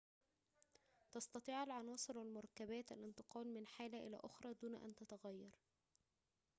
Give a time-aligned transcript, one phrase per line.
[1.11, 5.51] تستطيع العناصر والمركبات الانتقال من حالة إلى أخرى دون أن تتغير